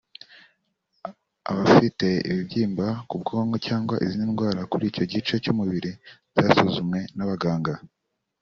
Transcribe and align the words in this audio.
Abafite 1.49 2.07
ibibyimba 2.29 2.85
ku 3.07 3.15
bwonko 3.21 3.55
cyangwa 3.67 3.93
izindi 4.05 4.25
ndwara 4.31 4.61
kuri 4.71 4.83
icyo 4.91 5.03
gice 5.13 5.33
cy’umubiri 5.43 5.91
zasuzumwe 6.35 6.99
n’abaganga 7.17 7.73